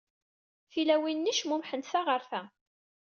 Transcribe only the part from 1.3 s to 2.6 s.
cmumḥent ta ɣer ta.